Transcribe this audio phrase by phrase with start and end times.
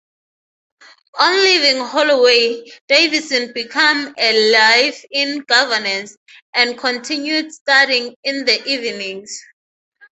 [1.19, 6.17] On leaving Holloway, Davison became a live-in governess,
[6.55, 9.39] and continued studying in the evenings.